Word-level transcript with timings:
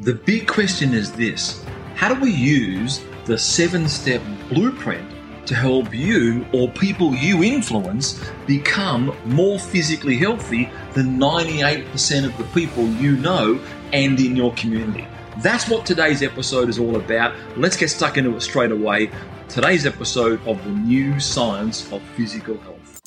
The 0.00 0.12
big 0.12 0.46
question 0.46 0.92
is 0.92 1.10
this 1.12 1.64
How 1.94 2.12
do 2.12 2.20
we 2.20 2.30
use 2.30 3.02
the 3.24 3.38
seven 3.38 3.88
step 3.88 4.20
blueprint 4.50 5.10
to 5.46 5.54
help 5.54 5.94
you 5.94 6.44
or 6.52 6.68
people 6.68 7.14
you 7.14 7.42
influence 7.42 8.22
become 8.46 9.16
more 9.24 9.58
physically 9.58 10.18
healthy 10.18 10.68
than 10.92 11.18
98% 11.18 12.26
of 12.26 12.36
the 12.36 12.44
people 12.52 12.86
you 12.86 13.16
know 13.16 13.58
and 13.94 14.20
in 14.20 14.36
your 14.36 14.52
community? 14.52 15.08
That's 15.38 15.66
what 15.66 15.86
today's 15.86 16.22
episode 16.22 16.68
is 16.68 16.78
all 16.78 16.96
about. 16.96 17.34
Let's 17.56 17.78
get 17.78 17.88
stuck 17.88 18.18
into 18.18 18.36
it 18.36 18.42
straight 18.42 18.72
away. 18.72 19.10
Today's 19.48 19.86
episode 19.86 20.46
of 20.46 20.62
the 20.62 20.72
new 20.72 21.18
science 21.18 21.90
of 21.90 22.02
physical 22.16 22.58
health. 22.58 23.00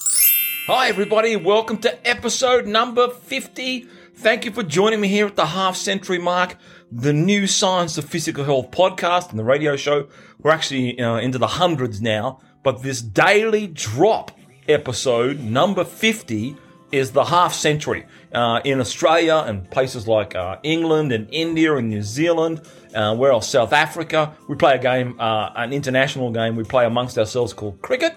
Hi, 0.65 0.87
everybody. 0.87 1.35
Welcome 1.35 1.77
to 1.79 2.07
episode 2.07 2.65
number 2.65 3.09
50. 3.09 3.87
Thank 4.19 4.43
you 4.43 4.51
for 4.51 4.63
joining 4.63 4.99
me 4.99 5.07
here 5.07 5.25
at 5.27 5.35
the 5.35 5.45
half 5.45 5.77
century 5.77 6.19
mark 6.19 6.57
the 6.91 7.13
new 7.13 7.45
Science 7.45 7.97
of 7.97 8.05
Physical 8.05 8.43
Health 8.43 8.71
podcast 8.71 9.29
and 9.29 9.37
the 9.37 9.43
radio 9.43 9.75
show. 9.75 10.07
We're 10.41 10.51
actually 10.51 10.99
uh, 10.99 11.17
into 11.17 11.37
the 11.37 11.47
hundreds 11.47 12.01
now, 12.01 12.39
but 12.63 12.81
this 12.81 13.01
daily 13.01 13.67
drop 13.67 14.31
episode, 14.67 15.39
number 15.39 15.83
50, 15.83 16.55
is 16.91 17.11
the 17.11 17.25
half 17.25 17.53
century. 17.53 18.05
Uh, 18.33 18.61
in 18.63 18.79
Australia 18.79 19.43
and 19.45 19.69
places 19.69 20.07
like 20.07 20.35
uh, 20.35 20.57
England 20.63 21.11
and 21.11 21.27
India 21.31 21.75
and 21.75 21.89
New 21.89 22.01
Zealand, 22.01 22.61
uh, 22.95 23.15
where 23.15 23.31
else? 23.31 23.47
South 23.47 23.73
Africa. 23.73 24.35
We 24.47 24.55
play 24.55 24.75
a 24.75 24.79
game, 24.79 25.19
uh, 25.19 25.51
an 25.55 25.73
international 25.73 26.31
game 26.31 26.55
we 26.55 26.63
play 26.63 26.85
amongst 26.85 27.17
ourselves 27.19 27.53
called 27.53 27.81
cricket. 27.81 28.15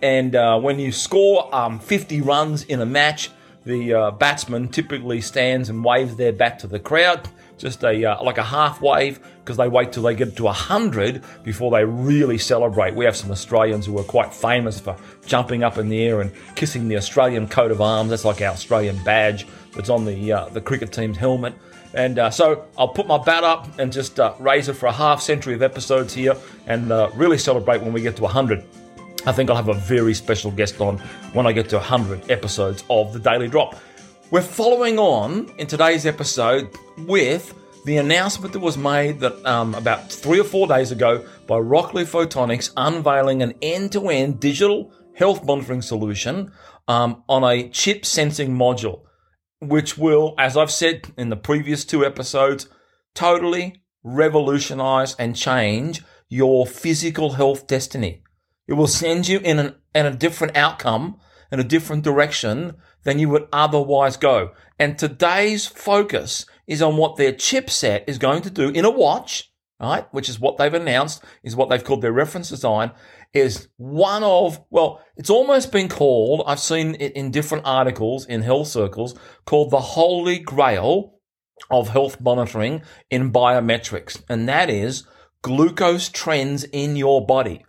And 0.00 0.34
uh, 0.36 0.60
when 0.60 0.78
you 0.78 0.92
score 0.92 1.52
um, 1.54 1.80
50 1.80 2.20
runs 2.20 2.64
in 2.64 2.80
a 2.80 2.86
match, 2.86 3.30
the 3.64 4.12
batsman 4.18 4.68
typically 4.68 5.20
stands 5.20 5.68
and 5.68 5.84
waves 5.84 6.16
their 6.16 6.32
bat 6.32 6.58
to 6.60 6.66
the 6.66 6.80
crowd 6.80 7.28
just 7.62 7.84
a 7.84 8.04
uh, 8.04 8.22
like 8.22 8.38
a 8.38 8.42
half 8.42 8.82
wave 8.82 9.20
because 9.38 9.56
they 9.56 9.68
wait 9.68 9.92
till 9.92 10.02
they 10.02 10.14
get 10.14 10.36
to 10.36 10.44
100 10.44 11.22
before 11.44 11.70
they 11.70 11.84
really 11.84 12.36
celebrate. 12.36 12.94
We 12.94 13.04
have 13.04 13.16
some 13.16 13.30
Australians 13.30 13.86
who 13.86 13.98
are 13.98 14.04
quite 14.04 14.34
famous 14.34 14.80
for 14.80 14.96
jumping 15.24 15.62
up 15.62 15.78
in 15.78 15.88
the 15.88 16.02
air 16.02 16.20
and 16.20 16.32
kissing 16.56 16.88
the 16.88 16.96
Australian 16.96 17.48
coat 17.48 17.70
of 17.70 17.80
arms. 17.80 18.10
That's 18.10 18.24
like 18.24 18.42
our 18.42 18.48
Australian 18.48 19.02
badge 19.04 19.46
that's 19.74 19.88
on 19.88 20.04
the 20.04 20.32
uh, 20.32 20.48
the 20.48 20.60
cricket 20.60 20.92
team's 20.92 21.16
helmet. 21.16 21.54
And 21.94 22.18
uh, 22.18 22.30
so 22.30 22.66
I'll 22.76 22.88
put 22.88 23.06
my 23.06 23.18
bat 23.18 23.44
up 23.44 23.78
and 23.78 23.92
just 23.92 24.18
uh, 24.18 24.34
raise 24.40 24.68
it 24.68 24.74
for 24.74 24.86
a 24.86 24.92
half 24.92 25.20
century 25.20 25.54
of 25.54 25.62
episodes 25.62 26.12
here 26.12 26.34
and 26.66 26.90
uh, 26.90 27.10
really 27.14 27.38
celebrate 27.38 27.80
when 27.82 27.92
we 27.92 28.02
get 28.02 28.16
to 28.16 28.22
100. 28.22 28.64
I 29.24 29.32
think 29.32 29.50
I'll 29.50 29.56
have 29.56 29.68
a 29.68 29.74
very 29.74 30.14
special 30.14 30.50
guest 30.50 30.80
on 30.80 30.98
when 31.32 31.46
I 31.46 31.52
get 31.52 31.68
to 31.68 31.76
100 31.76 32.30
episodes 32.30 32.82
of 32.90 33.12
the 33.12 33.20
Daily 33.20 33.46
Drop. 33.46 33.78
We're 34.32 34.40
following 34.40 34.98
on 34.98 35.52
in 35.58 35.66
today's 35.66 36.06
episode 36.06 36.74
with 36.96 37.54
the 37.84 37.96
announcement 37.96 38.52
that 38.52 38.60
was 38.60 38.78
made 38.78 39.20
that 39.20 39.44
um, 39.44 39.74
about 39.74 40.10
three 40.10 40.40
or 40.40 40.44
four 40.44 40.66
days 40.66 40.92
ago 40.92 41.24
by 41.46 41.58
Rockley 41.58 42.04
Photonics 42.04 42.72
unveiling 42.76 43.42
an 43.42 43.54
end-to-end 43.60 44.38
digital 44.38 44.92
health 45.14 45.44
monitoring 45.44 45.82
solution 45.82 46.52
um, 46.86 47.24
on 47.28 47.44
a 47.44 47.68
chip 47.68 48.04
sensing 48.04 48.56
module, 48.56 49.02
which 49.60 49.98
will, 49.98 50.34
as 50.38 50.56
I've 50.56 50.70
said 50.70 51.12
in 51.16 51.28
the 51.28 51.36
previous 51.36 51.84
two 51.84 52.04
episodes, 52.04 52.68
totally 53.14 53.82
revolutionize 54.04 55.14
and 55.16 55.36
change 55.36 56.02
your 56.28 56.66
physical 56.66 57.32
health 57.32 57.66
destiny. 57.66 58.22
It 58.66 58.74
will 58.74 58.86
send 58.86 59.28
you 59.28 59.38
in, 59.40 59.58
an, 59.58 59.74
in 59.94 60.06
a 60.06 60.14
different 60.14 60.56
outcome, 60.56 61.18
in 61.50 61.60
a 61.60 61.64
different 61.64 62.04
direction 62.04 62.76
than 63.02 63.18
you 63.18 63.28
would 63.28 63.48
otherwise 63.52 64.16
go. 64.16 64.52
And 64.78 64.98
today's 64.98 65.66
focus 65.66 66.46
is 66.72 66.82
on 66.82 66.96
what 66.96 67.16
their 67.16 67.32
chipset 67.32 68.04
is 68.06 68.16
going 68.18 68.42
to 68.42 68.50
do 68.50 68.70
in 68.70 68.86
a 68.86 68.90
watch, 68.90 69.52
right? 69.78 70.06
Which 70.12 70.28
is 70.28 70.40
what 70.40 70.56
they've 70.56 70.72
announced, 70.72 71.22
is 71.44 71.54
what 71.54 71.68
they've 71.68 71.84
called 71.84 72.00
their 72.00 72.12
reference 72.12 72.48
design, 72.48 72.92
is 73.34 73.68
one 73.76 74.24
of, 74.24 74.58
well, 74.70 75.02
it's 75.16 75.30
almost 75.30 75.70
been 75.70 75.88
called, 75.88 76.42
I've 76.46 76.58
seen 76.58 76.96
it 76.98 77.12
in 77.12 77.30
different 77.30 77.66
articles 77.66 78.24
in 78.26 78.40
health 78.40 78.68
circles, 78.68 79.14
called 79.44 79.70
the 79.70 79.80
holy 79.80 80.38
grail 80.38 81.18
of 81.70 81.88
health 81.90 82.20
monitoring 82.20 82.82
in 83.10 83.32
biometrics. 83.32 84.22
And 84.28 84.48
that 84.48 84.70
is 84.70 85.06
glucose 85.42 86.08
trends 86.08 86.64
in 86.64 86.96
your 86.96 87.26
body 87.26 87.64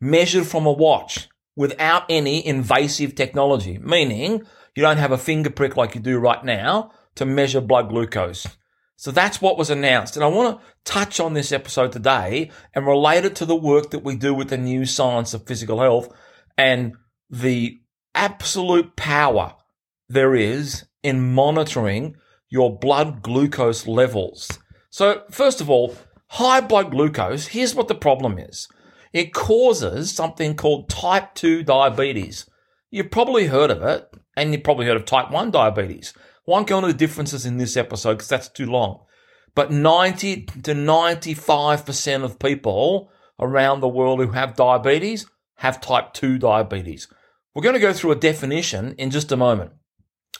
measured 0.00 0.46
from 0.46 0.64
a 0.64 0.72
watch 0.72 1.28
without 1.56 2.04
any 2.08 2.46
invasive 2.46 3.16
technology, 3.16 3.78
meaning 3.78 4.42
you 4.76 4.82
don't 4.82 4.98
have 4.98 5.10
a 5.10 5.18
finger 5.18 5.50
prick 5.50 5.76
like 5.76 5.96
you 5.96 6.00
do 6.00 6.18
right 6.18 6.44
now 6.44 6.92
to 7.18 7.26
measure 7.26 7.60
blood 7.60 7.90
glucose. 7.90 8.46
So 8.96 9.12
that's 9.12 9.40
what 9.40 9.56
was 9.56 9.70
announced. 9.70 10.16
And 10.16 10.24
I 10.24 10.28
want 10.28 10.58
to 10.58 10.66
touch 10.84 11.20
on 11.20 11.34
this 11.34 11.52
episode 11.52 11.92
today 11.92 12.50
and 12.74 12.86
relate 12.86 13.24
it 13.24 13.36
to 13.36 13.46
the 13.46 13.54
work 13.54 13.90
that 13.90 14.02
we 14.02 14.16
do 14.16 14.34
with 14.34 14.48
the 14.48 14.58
new 14.58 14.84
science 14.84 15.34
of 15.34 15.46
physical 15.46 15.80
health 15.80 16.12
and 16.56 16.94
the 17.30 17.80
absolute 18.14 18.96
power 18.96 19.54
there 20.08 20.34
is 20.34 20.84
in 21.04 21.32
monitoring 21.32 22.16
your 22.48 22.76
blood 22.76 23.22
glucose 23.22 23.86
levels. 23.86 24.50
So 24.90 25.22
first 25.30 25.60
of 25.60 25.70
all, 25.70 25.94
high 26.30 26.60
blood 26.60 26.90
glucose, 26.90 27.48
here's 27.48 27.74
what 27.74 27.86
the 27.86 27.94
problem 27.94 28.38
is. 28.38 28.66
It 29.12 29.32
causes 29.32 30.10
something 30.10 30.56
called 30.56 30.88
type 30.88 31.34
2 31.34 31.62
diabetes. 31.62 32.48
You've 32.90 33.10
probably 33.10 33.46
heard 33.46 33.70
of 33.70 33.82
it 33.82 34.08
and 34.36 34.52
you've 34.52 34.64
probably 34.64 34.86
heard 34.86 34.96
of 34.96 35.04
type 35.04 35.30
1 35.30 35.50
diabetes. 35.52 36.14
Won't 36.48 36.66
go 36.66 36.78
into 36.78 36.88
the 36.88 36.94
differences 36.94 37.44
in 37.44 37.58
this 37.58 37.76
episode 37.76 38.14
because 38.14 38.28
that's 38.28 38.48
too 38.48 38.64
long. 38.64 39.00
But 39.54 39.70
90 39.70 40.46
to 40.46 40.72
95% 40.72 42.24
of 42.24 42.38
people 42.38 43.10
around 43.38 43.80
the 43.80 43.88
world 43.88 44.18
who 44.20 44.30
have 44.30 44.56
diabetes 44.56 45.26
have 45.56 45.78
type 45.78 46.14
2 46.14 46.38
diabetes. 46.38 47.06
We're 47.54 47.64
going 47.64 47.74
to 47.74 47.80
go 47.80 47.92
through 47.92 48.12
a 48.12 48.16
definition 48.16 48.94
in 48.96 49.10
just 49.10 49.30
a 49.30 49.36
moment. 49.36 49.72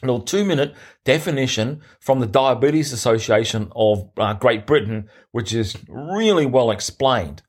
A 0.03 0.07
little 0.07 0.23
two 0.23 0.47
minute 0.47 0.75
definition 1.05 1.83
from 2.01 2.21
the 2.21 2.27
Diabetes 2.27 2.91
Association 2.91 3.71
of 3.77 4.09
uh, 4.17 4.33
Great 4.33 4.67
Britain, 4.67 5.11
which 5.33 5.53
is 5.53 5.77
really 5.91 6.47
well 6.47 6.71
explained. 6.71 7.43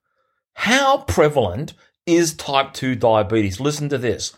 How 0.55 0.97
prevalent 1.03 1.75
is 2.05 2.33
type 2.33 2.73
2 2.73 2.95
diabetes? 2.95 3.61
Listen 3.61 3.87
to 3.87 3.97
this. 3.97 4.35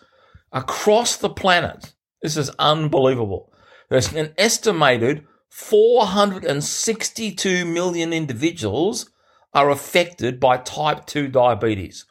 Across 0.52 1.18
the 1.18 1.30
planet, 1.30 1.96
this 2.22 2.38
is 2.38 2.52
unbelievable. 2.59 3.50
There's 3.91 4.12
an 4.13 4.34
estimated 4.38 5.28
462 5.50 7.66
million 7.66 8.13
individuals 8.13 9.09
are 9.53 9.69
affected 9.69 10.40
by 10.40 10.59
type 10.59 11.06
2 11.06 11.28
diabetes. 11.28 12.06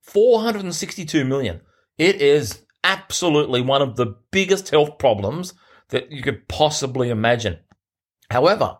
462 0.00 1.24
million. 1.24 1.60
It 1.98 2.22
is 2.22 2.62
absolutely 2.84 3.62
one 3.62 3.82
of 3.82 3.96
the 3.96 4.14
biggest 4.30 4.70
health 4.70 4.96
problems 4.96 5.54
that 5.88 6.12
you 6.12 6.22
could 6.22 6.46
possibly 6.46 7.10
imagine. 7.10 7.58
However, 8.30 8.78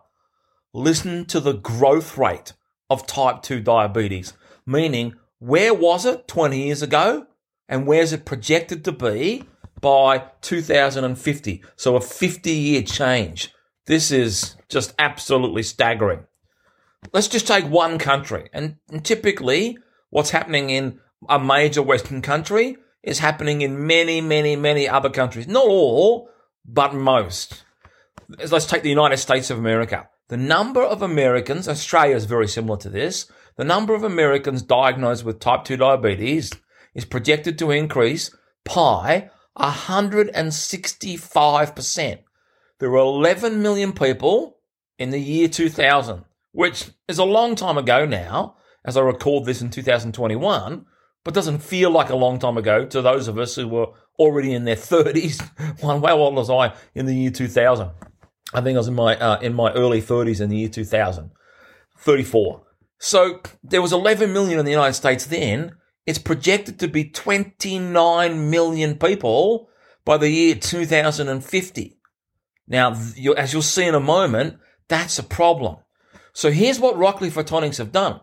listen 0.73 1.25
to 1.25 1.41
the 1.41 1.55
growth 1.55 2.17
rate 2.17 2.53
of 2.89 3.05
type 3.05 3.41
2 3.41 3.59
diabetes, 3.59 4.31
meaning 4.65 5.15
where 5.39 5.73
was 5.73 6.05
it 6.05 6.29
20 6.29 6.67
years 6.67 6.81
ago 6.81 7.27
and 7.67 7.85
where's 7.85 8.13
it 8.13 8.23
projected 8.23 8.85
to 8.85 8.93
be 8.93 9.43
by 9.85 10.23
2050. 10.41 11.63
So 11.75 11.95
a 11.95 12.01
50 12.01 12.49
year 12.49 12.81
change. 12.81 13.53
This 13.85 14.09
is 14.09 14.55
just 14.67 14.95
absolutely 14.97 15.61
staggering. 15.61 16.25
Let's 17.13 17.27
just 17.27 17.45
take 17.45 17.65
one 17.65 17.99
country. 17.99 18.49
And, 18.51 18.77
typically, 19.03 19.77
what's 20.09 20.31
happening 20.31 20.71
in 20.71 20.99
a 21.29 21.37
major 21.37 21.83
Western 21.83 22.23
country 22.23 22.77
is 23.03 23.19
happening 23.19 23.61
in 23.61 23.85
many, 23.85 24.21
many, 24.21 24.55
many 24.55 24.89
other 24.89 25.11
countries. 25.11 25.47
Not 25.47 25.67
all, 25.67 26.29
but 26.65 26.95
most. 26.95 27.63
Let's 28.27 28.65
take 28.65 28.81
the 28.81 28.89
United 28.89 29.17
States 29.17 29.51
of 29.51 29.59
America. 29.59 30.09
The 30.29 30.37
number 30.37 30.81
of 30.81 31.03
Americans, 31.03 31.67
Australia 31.67 32.15
is 32.15 32.25
very 32.25 32.47
similar 32.47 32.79
to 32.79 32.89
this, 32.89 33.31
the 33.55 33.63
number 33.63 33.93
of 33.93 34.03
Americans 34.03 34.63
diagnosed 34.63 35.23
with 35.23 35.39
type 35.39 35.63
2 35.63 35.77
diabetes 35.77 36.51
is 36.95 37.05
projected 37.05 37.59
to 37.59 37.69
increase 37.69 38.35
by 38.63 39.29
165%. 39.57 42.19
There 42.79 42.89
were 42.89 42.97
11 42.97 43.61
million 43.61 43.93
people 43.93 44.57
in 44.97 45.11
the 45.11 45.19
year 45.19 45.47
2000, 45.47 46.25
which 46.51 46.89
is 47.07 47.17
a 47.17 47.23
long 47.23 47.55
time 47.55 47.77
ago 47.77 48.05
now, 48.05 48.57
as 48.83 48.97
I 48.97 49.01
record 49.01 49.45
this 49.45 49.61
in 49.61 49.69
2021, 49.69 50.85
but 51.23 51.33
doesn't 51.33 51.59
feel 51.59 51.89
like 51.89 52.09
a 52.09 52.15
long 52.15 52.39
time 52.39 52.57
ago 52.57 52.85
to 52.85 53.01
those 53.01 53.27
of 53.27 53.39
us 53.39 53.55
who 53.55 53.67
were 53.67 53.87
already 54.19 54.53
in 54.53 54.65
their 54.65 54.75
30s. 54.75 55.41
One, 55.81 56.03
how 56.03 56.17
old 56.17 56.35
was 56.35 56.49
I 56.49 56.73
in 56.93 57.05
the 57.05 57.15
year 57.15 57.31
2000? 57.31 57.89
I 58.53 58.61
think 58.61 58.75
I 58.75 58.79
was 58.79 58.87
in 58.87 58.95
my 58.95 59.17
uh, 59.17 59.39
in 59.39 59.53
my 59.53 59.71
early 59.71 60.01
30s 60.01 60.39
in 60.39 60.49
the 60.49 60.57
year 60.57 60.69
2000, 60.69 61.31
34. 61.97 62.61
So 62.99 63.41
there 63.63 63.81
was 63.81 63.91
11 63.91 64.31
million 64.31 64.59
in 64.59 64.65
the 64.65 64.71
United 64.71 64.93
States 64.93 65.25
then, 65.25 65.75
it's 66.05 66.19
projected 66.19 66.79
to 66.79 66.87
be 66.87 67.09
29 67.09 68.49
million 68.49 68.97
people 68.97 69.69
by 70.03 70.17
the 70.17 70.29
year 70.29 70.55
2050. 70.55 71.97
Now, 72.67 72.91
as 72.91 73.53
you'll 73.53 73.61
see 73.61 73.85
in 73.85 73.95
a 73.95 73.99
moment, 73.99 74.57
that's 74.87 75.19
a 75.19 75.23
problem. 75.23 75.77
So 76.33 76.51
here's 76.51 76.79
what 76.79 76.97
Rockley 76.97 77.29
Photonics 77.29 77.77
have 77.77 77.91
done. 77.91 78.19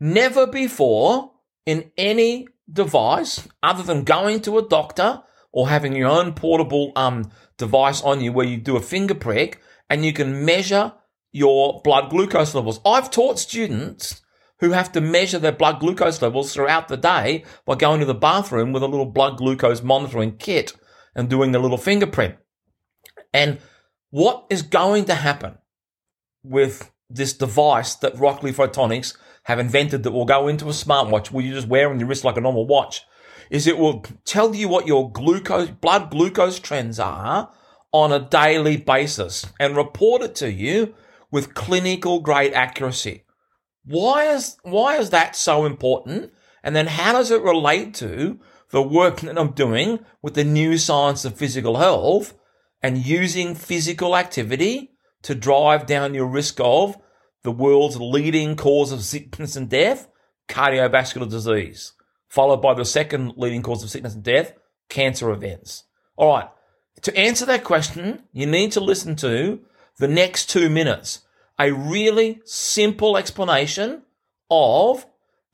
Never 0.00 0.46
before 0.46 1.32
in 1.66 1.90
any 1.96 2.48
device 2.70 3.46
other 3.62 3.82
than 3.82 4.04
going 4.04 4.40
to 4.42 4.58
a 4.58 4.68
doctor 4.68 5.22
or 5.52 5.68
having 5.68 5.94
your 5.94 6.08
own 6.08 6.32
portable 6.32 6.92
um, 6.96 7.30
device 7.58 8.02
on 8.02 8.20
you 8.20 8.32
where 8.32 8.46
you 8.46 8.56
do 8.56 8.76
a 8.76 8.82
finger 8.82 9.14
prick 9.14 9.60
and 9.88 10.04
you 10.04 10.12
can 10.12 10.44
measure 10.44 10.92
your 11.30 11.80
blood 11.82 12.10
glucose 12.10 12.54
levels. 12.54 12.80
I've 12.84 13.10
taught 13.10 13.38
students 13.38 14.22
who 14.60 14.70
have 14.70 14.92
to 14.92 15.00
measure 15.00 15.38
their 15.38 15.52
blood 15.52 15.80
glucose 15.80 16.22
levels 16.22 16.52
throughout 16.52 16.88
the 16.88 16.96
day 16.96 17.44
by 17.66 17.74
going 17.74 18.00
to 18.00 18.06
the 18.06 18.14
bathroom 18.14 18.72
with 18.72 18.82
a 18.82 18.88
little 18.88 19.06
blood 19.06 19.36
glucose 19.36 19.82
monitoring 19.82 20.36
kit 20.36 20.72
and 21.14 21.28
doing 21.28 21.54
a 21.54 21.58
little 21.58 21.76
finger 21.76 22.06
prick. 22.06 22.38
And 23.32 23.58
what 24.10 24.46
is 24.48 24.62
going 24.62 25.06
to 25.06 25.14
happen 25.14 25.58
with 26.42 26.90
this 27.10 27.32
device 27.32 27.94
that 27.96 28.18
Rockley 28.18 28.52
Photonics 28.52 29.16
have 29.44 29.58
invented 29.58 30.02
that 30.02 30.12
will 30.12 30.24
go 30.24 30.48
into 30.48 30.66
a 30.66 30.70
smartwatch 30.70 31.30
where 31.30 31.44
you 31.44 31.52
just 31.52 31.68
wear 31.68 31.90
on 31.90 31.98
your 31.98 32.08
wrist 32.08 32.24
like 32.24 32.36
a 32.36 32.40
normal 32.40 32.66
watch 32.66 33.02
is 33.50 33.66
it 33.66 33.78
will 33.78 34.04
tell 34.24 34.54
you 34.54 34.68
what 34.68 34.86
your 34.86 35.10
glucose, 35.12 35.68
blood 35.68 36.10
glucose 36.10 36.58
trends 36.58 36.98
are 36.98 37.50
on 37.92 38.12
a 38.12 38.18
daily 38.18 38.76
basis 38.76 39.46
and 39.60 39.76
report 39.76 40.22
it 40.22 40.34
to 40.34 40.50
you 40.50 40.94
with 41.30 41.54
clinical 41.54 42.20
grade 42.20 42.52
accuracy. 42.52 43.23
Why 43.84 44.26
is, 44.26 44.56
why 44.62 44.96
is 44.96 45.10
that 45.10 45.36
so 45.36 45.64
important? 45.64 46.32
And 46.62 46.74
then 46.74 46.86
how 46.86 47.12
does 47.12 47.30
it 47.30 47.42
relate 47.42 47.94
to 47.94 48.40
the 48.70 48.82
work 48.82 49.20
that 49.20 49.38
I'm 49.38 49.52
doing 49.52 50.00
with 50.22 50.34
the 50.34 50.44
new 50.44 50.78
science 50.78 51.24
of 51.24 51.36
physical 51.36 51.76
health 51.76 52.34
and 52.82 52.98
using 52.98 53.54
physical 53.54 54.16
activity 54.16 54.92
to 55.22 55.34
drive 55.34 55.86
down 55.86 56.14
your 56.14 56.26
risk 56.26 56.58
of 56.60 56.96
the 57.42 57.52
world's 57.52 58.00
leading 58.00 58.56
cause 58.56 58.90
of 58.90 59.02
sickness 59.02 59.54
and 59.54 59.68
death, 59.68 60.08
cardiovascular 60.48 61.28
disease, 61.28 61.92
followed 62.28 62.62
by 62.62 62.74
the 62.74 62.84
second 62.84 63.34
leading 63.36 63.62
cause 63.62 63.82
of 63.82 63.90
sickness 63.90 64.14
and 64.14 64.24
death, 64.24 64.54
cancer 64.88 65.30
events. 65.30 65.84
All 66.16 66.34
right. 66.34 66.48
To 67.02 67.16
answer 67.16 67.44
that 67.46 67.64
question, 67.64 68.22
you 68.32 68.46
need 68.46 68.72
to 68.72 68.80
listen 68.80 69.14
to 69.16 69.60
the 69.98 70.08
next 70.08 70.50
two 70.50 70.70
minutes, 70.70 71.20
a 71.58 71.72
really 71.72 72.40
simple 72.44 73.16
explanation 73.16 74.02
of 74.50 75.06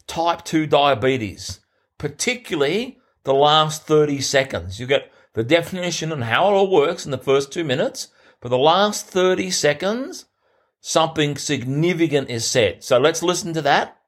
type 0.06 0.44
2 0.44 0.66
diabetes, 0.66 1.60
particularly 1.98 2.98
the 3.24 3.34
last 3.34 3.86
30 3.86 4.20
seconds. 4.20 4.80
You 4.80 4.86
get 4.86 5.10
the 5.34 5.44
definition 5.44 6.12
and 6.12 6.24
how 6.24 6.48
it 6.48 6.54
all 6.54 6.70
works 6.70 7.04
in 7.04 7.10
the 7.10 7.18
first 7.18 7.52
two 7.52 7.64
minutes, 7.64 8.08
For 8.40 8.48
the 8.48 8.58
last 8.58 9.06
30 9.06 9.50
seconds, 9.50 10.24
something 10.80 11.36
significant 11.36 12.30
is 12.30 12.46
said. 12.46 12.82
So 12.82 12.98
let's 12.98 13.22
listen 13.22 13.52
to 13.52 13.62
that. 13.62 13.98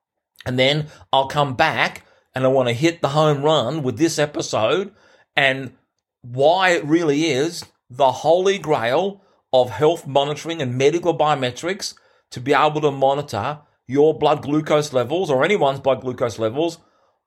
And 0.46 0.58
then 0.58 0.86
I'll 1.12 1.28
come 1.28 1.54
back 1.54 2.06
and 2.34 2.44
I 2.44 2.48
want 2.48 2.68
to 2.68 2.74
hit 2.74 3.02
the 3.02 3.10
home 3.10 3.42
run 3.42 3.82
with 3.82 3.98
this 3.98 4.18
episode 4.18 4.92
and 5.36 5.74
why 6.22 6.70
it 6.70 6.84
really 6.84 7.26
is 7.26 7.64
the 7.90 8.10
holy 8.10 8.58
grail 8.58 9.22
of 9.52 9.70
health 9.70 10.06
monitoring 10.06 10.62
and 10.62 10.76
medical 10.76 11.16
biometrics 11.16 11.94
to 12.30 12.40
be 12.40 12.52
able 12.52 12.80
to 12.80 12.90
monitor 12.90 13.60
your 13.86 14.18
blood 14.18 14.42
glucose 14.42 14.92
levels 14.92 15.30
or 15.30 15.44
anyone's 15.44 15.80
blood 15.80 16.00
glucose 16.00 16.38
levels 16.38 16.78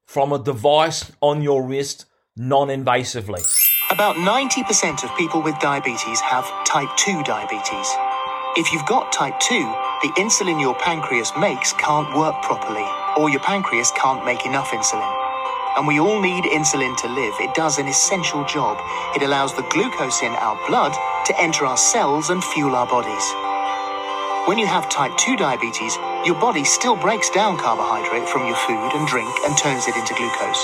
from 0.06 0.31
a 0.31 0.39
device 0.39 1.12
on 1.22 1.42
your 1.42 1.63
wrist 1.63 2.06
non 2.36 2.68
invasively. 2.68 3.44
About 3.92 4.16
90% 4.16 5.04
of 5.04 5.16
people 5.18 5.42
with 5.42 5.57
diabetes 5.60 6.19
have 6.22 6.45
type 6.66 6.89
2 6.98 7.24
diabetes. 7.24 7.88
If 8.57 8.74
you've 8.74 8.86
got 8.86 9.12
type 9.12 9.39
2, 9.39 9.60
the 10.01 10.10
insulin 10.18 10.60
your 10.60 10.75
pancreas 10.75 11.31
makes 11.38 11.74
can't 11.74 12.16
work 12.18 12.42
properly, 12.42 12.86
or 13.18 13.30
your 13.30 13.42
pancreas 13.42 13.92
can't 13.95 14.25
make 14.25 14.45
enough 14.45 14.69
insulin. 14.69 15.25
And 15.75 15.88
we 15.88 16.00
all 16.00 16.22
need 16.22 16.45
insulin 16.45 16.95
to 16.98 17.07
live. 17.07 17.33
It 17.39 17.54
does 17.54 17.77
an 17.80 17.88
essential 17.88 18.45
job. 18.45 18.77
It 19.16 19.24
allows 19.24 19.54
the 19.54 19.68
glucose 19.69 20.22
in 20.22 20.31
our 20.31 20.57
blood 20.68 20.94
to 21.25 21.42
enter 21.42 21.66
our 21.66 21.77
cells 21.77 22.30
and 22.30 22.44
fuel 22.44 22.75
our 22.75 22.88
bodies. 22.88 23.25
When 24.48 24.57
you 24.57 24.68
have 24.68 24.89
type 24.89 25.18
2 25.18 25.36
diabetes, 25.38 25.98
your 26.24 26.36
body 26.39 26.63
still 26.63 26.95
breaks 26.95 27.30
down 27.31 27.57
carbohydrate 27.57 28.30
from 28.30 28.45
your 28.45 28.56
food 28.56 28.92
and 28.94 29.07
drink 29.07 29.33
and 29.44 29.57
turns 29.57 29.88
it 29.88 29.95
into 29.95 30.13
glucose. 30.13 30.63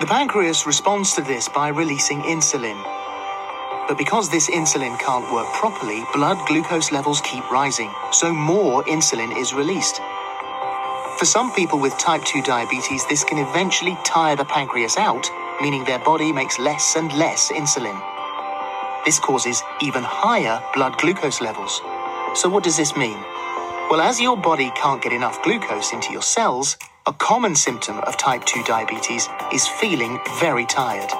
The 0.00 0.06
pancreas 0.06 0.66
responds 0.66 1.14
to 1.14 1.22
this 1.22 1.48
by 1.48 1.68
releasing 1.68 2.22
insulin. 2.22 2.82
But 3.86 3.98
because 3.98 4.30
this 4.30 4.48
insulin 4.48 4.98
can't 4.98 5.30
work 5.30 5.46
properly, 5.52 6.02
blood 6.14 6.38
glucose 6.48 6.90
levels 6.90 7.20
keep 7.20 7.48
rising, 7.50 7.92
so 8.12 8.32
more 8.32 8.82
insulin 8.84 9.36
is 9.36 9.52
released. 9.52 10.00
For 11.18 11.26
some 11.26 11.52
people 11.52 11.78
with 11.78 11.96
type 11.96 12.24
2 12.24 12.42
diabetes, 12.42 13.06
this 13.06 13.22
can 13.22 13.38
eventually 13.38 13.96
tire 14.04 14.34
the 14.34 14.44
pancreas 14.44 14.96
out, 14.96 15.30
meaning 15.62 15.84
their 15.84 16.00
body 16.00 16.32
makes 16.32 16.58
less 16.58 16.96
and 16.96 17.12
less 17.12 17.52
insulin. 17.52 17.98
This 19.04 19.20
causes 19.20 19.62
even 19.80 20.02
higher 20.02 20.60
blood 20.74 20.98
glucose 20.98 21.40
levels. 21.40 21.80
So, 22.34 22.48
what 22.48 22.64
does 22.64 22.76
this 22.76 22.96
mean? 22.96 23.16
Well, 23.88 24.00
as 24.00 24.20
your 24.20 24.36
body 24.36 24.72
can't 24.74 25.00
get 25.00 25.12
enough 25.12 25.40
glucose 25.44 25.92
into 25.92 26.12
your 26.12 26.22
cells, 26.22 26.76
a 27.06 27.12
common 27.12 27.54
symptom 27.54 27.98
of 28.00 28.16
type 28.16 28.44
2 28.44 28.64
diabetes 28.64 29.28
is 29.52 29.68
feeling 29.68 30.18
very 30.40 30.66
tired. 30.66 31.10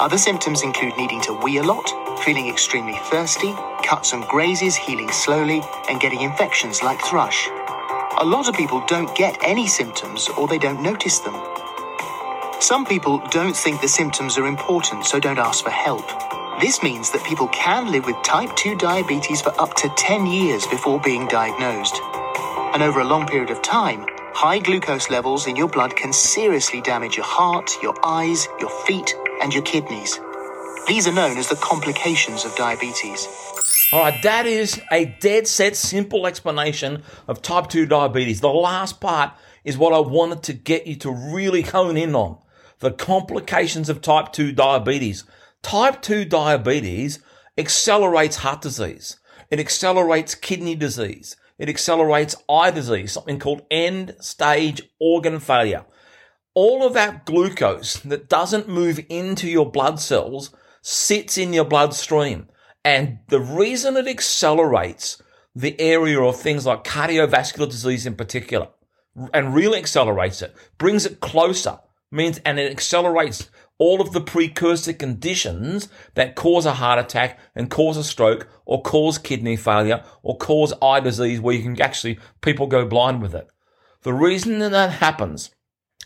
Other 0.00 0.18
symptoms 0.18 0.62
include 0.62 0.96
needing 0.96 1.20
to 1.22 1.32
wee 1.32 1.58
a 1.58 1.62
lot, 1.62 1.88
feeling 2.24 2.48
extremely 2.48 2.98
thirsty, 3.04 3.54
cuts 3.84 4.12
and 4.12 4.24
grazes 4.24 4.74
healing 4.74 5.12
slowly, 5.12 5.62
and 5.88 6.00
getting 6.00 6.22
infections 6.22 6.82
like 6.82 7.00
thrush. 7.00 7.48
A 8.18 8.24
lot 8.24 8.48
of 8.48 8.54
people 8.54 8.82
don't 8.86 9.14
get 9.14 9.36
any 9.42 9.66
symptoms 9.66 10.30
or 10.38 10.48
they 10.48 10.56
don't 10.56 10.80
notice 10.80 11.18
them. 11.18 11.34
Some 12.60 12.86
people 12.86 13.18
don't 13.30 13.54
think 13.54 13.82
the 13.82 13.88
symptoms 13.88 14.38
are 14.38 14.46
important, 14.46 15.04
so 15.04 15.20
don't 15.20 15.38
ask 15.38 15.62
for 15.62 15.70
help. 15.70 16.08
This 16.58 16.82
means 16.82 17.10
that 17.10 17.22
people 17.24 17.48
can 17.48 17.92
live 17.92 18.06
with 18.06 18.16
type 18.24 18.56
2 18.56 18.76
diabetes 18.76 19.42
for 19.42 19.52
up 19.60 19.74
to 19.74 19.90
10 19.98 20.24
years 20.24 20.66
before 20.66 20.98
being 20.98 21.26
diagnosed. 21.26 22.00
And 22.72 22.82
over 22.82 23.00
a 23.00 23.04
long 23.04 23.26
period 23.26 23.50
of 23.50 23.60
time, 23.60 24.06
high 24.32 24.60
glucose 24.60 25.10
levels 25.10 25.46
in 25.46 25.54
your 25.54 25.68
blood 25.68 25.94
can 25.94 26.14
seriously 26.14 26.80
damage 26.80 27.18
your 27.18 27.26
heart, 27.26 27.70
your 27.82 27.94
eyes, 28.02 28.48
your 28.58 28.70
feet, 28.86 29.14
and 29.42 29.52
your 29.52 29.62
kidneys. 29.62 30.18
These 30.88 31.06
are 31.06 31.12
known 31.12 31.36
as 31.36 31.50
the 31.50 31.56
complications 31.56 32.46
of 32.46 32.56
diabetes. 32.56 33.28
All 33.92 34.00
right, 34.00 34.20
that 34.24 34.46
is 34.46 34.82
a 34.90 35.04
dead 35.04 35.46
set 35.46 35.76
simple 35.76 36.26
explanation 36.26 37.04
of 37.28 37.40
type 37.40 37.68
2 37.68 37.86
diabetes. 37.86 38.40
The 38.40 38.48
last 38.48 39.00
part 39.00 39.32
is 39.62 39.78
what 39.78 39.92
I 39.92 40.00
wanted 40.00 40.42
to 40.44 40.54
get 40.54 40.88
you 40.88 40.96
to 40.96 41.10
really 41.12 41.62
hone 41.62 41.96
in 41.96 42.16
on 42.16 42.38
the 42.80 42.90
complications 42.90 43.88
of 43.88 44.02
type 44.02 44.32
2 44.32 44.50
diabetes. 44.50 45.22
Type 45.62 46.02
2 46.02 46.24
diabetes 46.24 47.20
accelerates 47.56 48.38
heart 48.38 48.60
disease. 48.60 49.18
It 49.52 49.60
accelerates 49.60 50.34
kidney 50.34 50.74
disease. 50.74 51.36
It 51.56 51.68
accelerates 51.68 52.34
eye 52.48 52.72
disease, 52.72 53.12
something 53.12 53.38
called 53.38 53.62
end 53.70 54.16
stage 54.18 54.82
organ 54.98 55.38
failure. 55.38 55.84
All 56.54 56.84
of 56.84 56.94
that 56.94 57.24
glucose 57.24 57.98
that 58.00 58.28
doesn't 58.28 58.68
move 58.68 58.98
into 59.08 59.48
your 59.48 59.70
blood 59.70 60.00
cells 60.00 60.50
sits 60.82 61.38
in 61.38 61.52
your 61.52 61.64
bloodstream. 61.64 62.48
And 62.86 63.18
the 63.26 63.40
reason 63.40 63.96
it 63.96 64.06
accelerates 64.06 65.20
the 65.56 65.74
area 65.80 66.20
of 66.22 66.36
things 66.36 66.64
like 66.64 66.84
cardiovascular 66.84 67.68
disease 67.68 68.06
in 68.06 68.14
particular, 68.14 68.68
and 69.34 69.56
really 69.56 69.78
accelerates 69.78 70.40
it, 70.40 70.54
brings 70.78 71.04
it 71.04 71.18
closer, 71.18 71.80
means, 72.12 72.38
and 72.44 72.60
it 72.60 72.70
accelerates 72.70 73.50
all 73.78 74.00
of 74.00 74.12
the 74.12 74.20
precursor 74.20 74.92
conditions 74.92 75.88
that 76.14 76.36
cause 76.36 76.64
a 76.64 76.74
heart 76.74 77.00
attack 77.00 77.40
and 77.56 77.70
cause 77.70 77.96
a 77.96 78.04
stroke 78.04 78.46
or 78.64 78.80
cause 78.82 79.18
kidney 79.18 79.56
failure 79.56 80.04
or 80.22 80.36
cause 80.36 80.72
eye 80.80 81.00
disease 81.00 81.40
where 81.40 81.56
you 81.56 81.64
can 81.64 81.82
actually, 81.82 82.20
people 82.40 82.68
go 82.68 82.86
blind 82.86 83.20
with 83.20 83.34
it. 83.34 83.48
The 84.02 84.14
reason 84.14 84.60
that 84.60 84.70
that 84.70 84.92
happens 84.92 85.50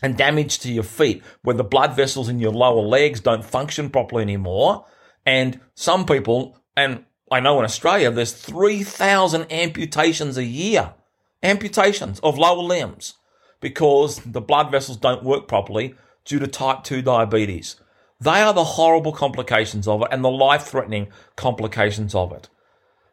and 0.01 0.17
damage 0.17 0.57
to 0.59 0.71
your 0.71 0.83
feet 0.83 1.21
where 1.43 1.55
the 1.55 1.63
blood 1.63 1.95
vessels 1.95 2.27
in 2.27 2.39
your 2.39 2.51
lower 2.51 2.81
legs 2.81 3.19
don't 3.19 3.45
function 3.45 3.91
properly 3.91 4.23
anymore. 4.23 4.87
And 5.27 5.59
some 5.75 6.07
people, 6.07 6.57
and 6.75 7.05
I 7.31 7.39
know 7.39 7.59
in 7.59 7.65
Australia, 7.65 8.11
there's 8.11 8.33
3,000 8.33 9.51
amputations 9.51 10.37
a 10.37 10.43
year, 10.43 10.93
amputations 11.41 12.19
of 12.19 12.37
lower 12.37 12.61
limbs 12.61 13.15
because 13.61 14.19
the 14.19 14.41
blood 14.41 14.71
vessels 14.71 14.97
don't 14.97 15.23
work 15.23 15.47
properly 15.47 15.95
due 16.25 16.39
to 16.39 16.47
type 16.47 16.83
2 16.83 17.01
diabetes. 17.01 17.77
They 18.19 18.41
are 18.41 18.53
the 18.53 18.63
horrible 18.63 19.13
complications 19.13 19.87
of 19.87 20.01
it 20.01 20.09
and 20.11 20.23
the 20.23 20.29
life 20.29 20.63
threatening 20.63 21.07
complications 21.35 22.13
of 22.13 22.31
it. 22.33 22.49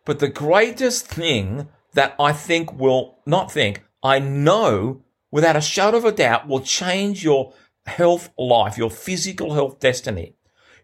But 0.04 0.18
the 0.18 0.28
greatest 0.28 1.06
thing 1.06 1.68
that 1.94 2.14
I 2.18 2.32
think 2.32 2.72
will 2.72 3.18
not 3.24 3.52
think, 3.52 3.84
I 4.02 4.18
know 4.18 5.02
without 5.30 5.56
a 5.56 5.60
shadow 5.60 5.98
of 5.98 6.04
a 6.04 6.12
doubt 6.12 6.48
will 6.48 6.60
change 6.60 7.22
your 7.22 7.52
health 7.86 8.30
life, 8.38 8.76
your 8.76 8.90
physical 8.90 9.54
health 9.54 9.80
destiny, 9.80 10.34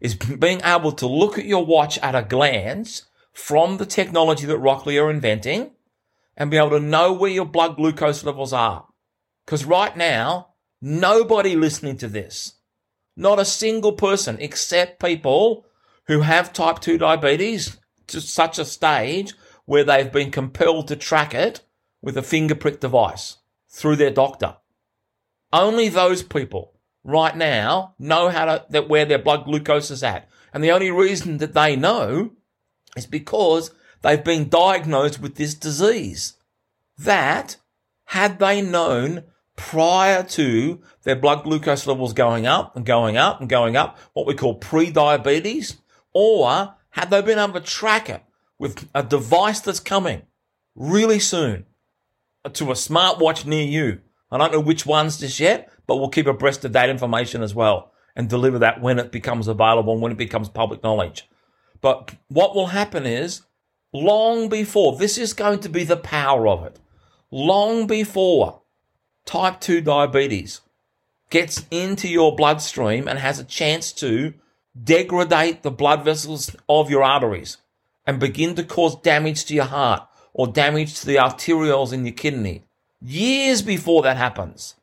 is 0.05 0.15
being 0.15 0.61
able 0.63 0.93
to 0.93 1.07
look 1.07 1.39
at 1.39 1.47
your 1.47 1.65
watch 1.65 1.97
at 2.01 2.15
a 2.15 2.21
glance 2.21 3.07
from 3.33 3.79
the 3.79 3.87
technology 3.87 4.45
that 4.45 4.59
Rockley 4.59 4.99
are 4.99 5.11
inventing 5.11 5.71
and 6.37 6.51
be 6.51 6.59
able 6.59 6.71
to 6.71 6.81
know 6.81 7.11
where 7.15 7.31
your 7.31 7.47
blood 7.47 7.77
glucose 7.77 8.23
levels 8.23 8.53
are. 8.53 8.87
Because 9.47 9.65
right 9.65 9.97
now, 9.97 10.49
nobody 10.83 11.57
listening 11.57 11.97
to 11.97 12.09
this, 12.09 12.57
not 13.17 13.41
a 13.41 13.47
single 13.47 13.93
person 13.93 14.37
except 14.41 15.03
people 15.03 15.65
who 16.07 16.21
have 16.21 16.53
type 16.53 16.81
2 16.81 16.99
diabetes 16.99 17.79
to 18.09 18.21
such 18.21 18.59
a 18.59 18.67
stage 18.67 19.33
where 19.65 19.85
they've 19.85 20.13
been 20.13 20.31
compelled 20.31 20.87
to 20.89 20.97
track 20.97 21.33
it 21.33 21.63
with 22.03 22.19
a 22.19 22.23
finger 22.23 22.55
prick 22.55 22.79
device 22.79 23.39
through 23.71 23.97
their 23.97 24.11
doctor. 24.11 24.59
Only 25.51 25.89
those 25.89 26.23
people 26.23 26.74
right 27.05 27.37
now 27.37 27.95
know 27.99 28.31
how 28.31 28.47
to 28.47 28.67
that 28.71 28.89
where 28.89 29.05
their 29.05 29.19
blood 29.19 29.45
glucose 29.45 29.91
is 29.91 30.03
at. 30.03 30.29
And 30.53 30.65
the 30.65 30.73
only 30.73 30.91
reason 30.91 31.39
that 31.39 31.55
they 31.55 31.77
know 31.77 32.33
is 32.97 33.07
because 33.07 33.71
they've 34.03 34.25
been 34.25 34.49
diagnosed 34.49 35.21
with 35.21 35.37
this 35.37 35.55
disease. 35.55 36.35
That 36.99 37.57
had 38.07 38.39
they 38.39 38.63
known 38.63 39.25
prior 39.57 40.23
to 40.23 40.81
their 41.03 41.17
blood 41.17 41.45
glucose 41.45 41.87
levels 41.87 42.13
going 42.13 42.47
up 42.47 42.77
and 42.77 42.85
going 42.85 43.17
up 43.17 43.41
and 43.41 43.49
going 43.49 43.77
up, 43.77 43.99
what 44.13 44.27
we 44.27 44.35
call 44.35 44.55
pre-diabetes, 44.55 45.77
or 46.13 46.75
had 46.91 47.11
they 47.11 47.23
been 47.23 47.39
able 47.39 47.55
to 47.55 47.61
track 47.61 48.09
it 48.09 48.23
with 48.59 48.89
a 48.95 49.03
device 49.03 49.61
that's 49.61 49.81
coming 49.81 50.23
really 50.75 51.19
soon 51.19 51.67
to 52.53 52.71
a 52.71 52.75
smartwatch 52.75 53.45
near 53.45 53.65
you. 53.65 54.01
I 54.35 54.39
don't 54.39 54.53
know 54.53 54.61
which 54.61 54.85
ones 54.85 55.19
just 55.19 55.39
yet, 55.39 55.71
but 55.87 55.97
we'll 55.97 56.09
keep 56.09 56.27
abreast 56.27 56.65
of 56.65 56.73
that 56.73 56.89
information 56.89 57.43
as 57.43 57.55
well 57.55 57.93
and 58.17 58.29
deliver 58.29 58.59
that 58.61 58.81
when 58.81 58.99
it 58.99 59.13
becomes 59.13 59.49
available 59.49 59.93
and 59.93 60.03
when 60.03 60.13
it 60.13 60.19
becomes 60.19 60.49
public 60.49 60.83
knowledge. 60.83 61.29
But 61.81 62.15
what 62.29 62.55
will 62.55 62.69
happen 62.69 63.07
is, 63.07 63.43
long 63.93 64.49
before, 64.49 64.97
this 64.97 65.19
is 65.19 65.33
going 65.35 65.61
to 65.61 65.69
be 65.69 65.85
the 65.85 65.97
power 65.97 66.49
of 66.49 66.65
it, 66.65 66.81
long 67.31 67.87
before 67.87 68.63
type 69.25 69.61
2 69.61 69.81
diabetes 69.81 70.61
gets 71.31 71.65
into 71.71 72.09
your 72.09 72.37
bloodstream 72.37 73.09
and 73.09 73.19
has 73.19 73.39
a 73.39 73.45
chance 73.45 73.93
to 73.93 74.35
degrade 74.81 75.63
the 75.63 75.71
blood 75.71 76.05
vessels 76.05 76.55
of 76.69 76.91
your 76.91 77.03
arteries 77.03 77.57
and 78.07 78.21
begin 78.21 78.55
to 78.55 78.65
cause 78.65 79.01
damage 79.01 79.45
to 79.47 79.55
your 79.55 79.65
heart 79.65 80.07
or 80.33 80.47
damage 80.47 81.01
to 81.01 81.07
the 81.07 81.17
arterioles 81.17 81.93
in 81.93 82.05
your 82.05 82.15
kidney. 82.15 82.65
Years 83.07 83.61
before 83.61 84.01
that 84.03 84.17
happens, 84.17 84.77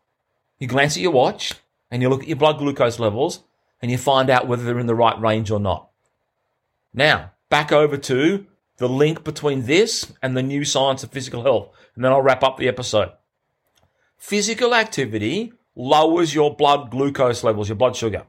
you 0.59 0.67
glance 0.67 0.95
at 0.95 1.01
your 1.01 1.11
watch 1.11 1.55
and 1.89 2.03
you 2.03 2.09
look 2.09 2.21
at 2.21 2.27
your 2.27 2.37
blood 2.37 2.59
glucose 2.59 2.99
levels 2.99 3.43
and 3.81 3.89
you 3.89 3.97
find 3.97 4.29
out 4.29 4.47
whether 4.47 4.63
they're 4.63 4.77
in 4.77 4.85
the 4.85 4.93
right 4.93 5.19
range 5.19 5.49
or 5.49 5.59
not. 5.59 5.89
Now, 6.93 7.31
back 7.49 7.71
over 7.71 7.97
to 7.97 8.45
the 8.77 8.87
link 8.87 9.23
between 9.23 9.65
this 9.65 10.13
and 10.21 10.37
the 10.37 10.43
new 10.43 10.63
science 10.63 11.03
of 11.03 11.11
physical 11.11 11.41
health, 11.41 11.69
and 11.95 12.05
then 12.05 12.11
I'll 12.11 12.21
wrap 12.21 12.43
up 12.43 12.57
the 12.57 12.67
episode. 12.67 13.09
Physical 14.17 14.75
activity 14.75 15.51
lowers 15.75 16.35
your 16.35 16.55
blood 16.55 16.91
glucose 16.91 17.43
levels, 17.43 17.69
your 17.69 17.75
blood 17.75 17.95
sugar. 17.95 18.27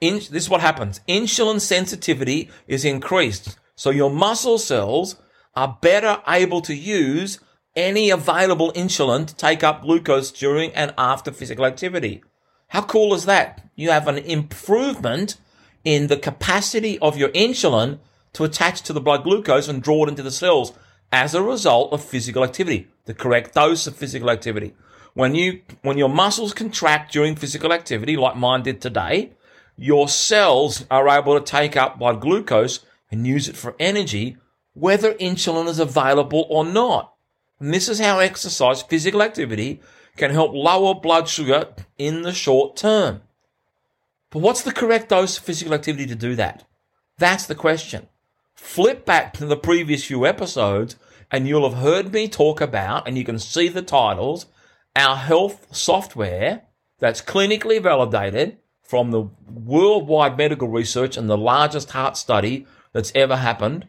In, 0.00 0.14
this 0.14 0.30
is 0.30 0.48
what 0.48 0.62
happens. 0.62 1.02
Insulin 1.06 1.60
sensitivity 1.60 2.48
is 2.66 2.86
increased. 2.86 3.58
So 3.74 3.90
your 3.90 4.10
muscle 4.10 4.56
cells 4.56 5.16
are 5.54 5.76
better 5.82 6.22
able 6.26 6.62
to 6.62 6.74
use 6.74 7.38
any 7.76 8.10
available 8.10 8.72
insulin 8.72 9.26
to 9.26 9.34
take 9.34 9.62
up 9.62 9.82
glucose 9.82 10.30
during 10.30 10.72
and 10.72 10.92
after 10.98 11.30
physical 11.30 11.64
activity. 11.64 12.22
How 12.68 12.82
cool 12.82 13.14
is 13.14 13.24
that? 13.26 13.68
You 13.74 13.90
have 13.90 14.08
an 14.08 14.18
improvement 14.18 15.36
in 15.84 16.08
the 16.08 16.16
capacity 16.16 16.98
of 16.98 17.16
your 17.16 17.30
insulin 17.30 17.98
to 18.32 18.44
attach 18.44 18.82
to 18.82 18.92
the 18.92 19.00
blood 19.00 19.24
glucose 19.24 19.68
and 19.68 19.82
draw 19.82 20.04
it 20.04 20.08
into 20.08 20.22
the 20.22 20.30
cells 20.30 20.72
as 21.12 21.34
a 21.34 21.42
result 21.42 21.92
of 21.92 22.04
physical 22.04 22.44
activity, 22.44 22.88
the 23.06 23.14
correct 23.14 23.54
dose 23.54 23.86
of 23.86 23.96
physical 23.96 24.30
activity. 24.30 24.74
When 25.14 25.34
you, 25.34 25.62
when 25.82 25.98
your 25.98 26.08
muscles 26.08 26.54
contract 26.54 27.12
during 27.12 27.34
physical 27.34 27.72
activity, 27.72 28.16
like 28.16 28.36
mine 28.36 28.62
did 28.62 28.80
today, 28.80 29.32
your 29.76 30.08
cells 30.08 30.84
are 30.90 31.08
able 31.08 31.38
to 31.38 31.44
take 31.44 31.76
up 31.76 31.98
blood 31.98 32.20
glucose 32.20 32.80
and 33.10 33.26
use 33.26 33.48
it 33.48 33.56
for 33.56 33.74
energy, 33.80 34.36
whether 34.74 35.14
insulin 35.14 35.66
is 35.66 35.80
available 35.80 36.46
or 36.48 36.64
not. 36.64 37.14
And 37.60 37.72
this 37.72 37.88
is 37.88 38.00
how 38.00 38.18
exercise, 38.18 38.82
physical 38.82 39.22
activity, 39.22 39.80
can 40.16 40.30
help 40.30 40.52
lower 40.54 40.94
blood 40.94 41.28
sugar 41.28 41.68
in 41.98 42.22
the 42.22 42.32
short 42.32 42.76
term. 42.76 43.22
But 44.30 44.40
what's 44.40 44.62
the 44.62 44.72
correct 44.72 45.10
dose 45.10 45.38
of 45.38 45.44
physical 45.44 45.74
activity 45.74 46.06
to 46.06 46.14
do 46.14 46.34
that? 46.36 46.64
That's 47.18 47.46
the 47.46 47.54
question. 47.54 48.08
Flip 48.54 49.04
back 49.04 49.34
to 49.34 49.46
the 49.46 49.56
previous 49.56 50.04
few 50.04 50.26
episodes 50.26 50.96
and 51.30 51.46
you'll 51.46 51.68
have 51.68 51.80
heard 51.80 52.12
me 52.12 52.28
talk 52.28 52.60
about, 52.60 53.06
and 53.06 53.16
you 53.16 53.24
can 53.24 53.38
see 53.38 53.68
the 53.68 53.82
titles, 53.82 54.46
our 54.96 55.16
health 55.16 55.74
software 55.74 56.62
that's 56.98 57.22
clinically 57.22 57.80
validated 57.80 58.58
from 58.82 59.10
the 59.10 59.28
worldwide 59.48 60.36
medical 60.36 60.68
research 60.68 61.16
and 61.16 61.30
the 61.30 61.38
largest 61.38 61.92
heart 61.92 62.16
study 62.16 62.66
that's 62.92 63.12
ever 63.14 63.36
happened 63.36 63.86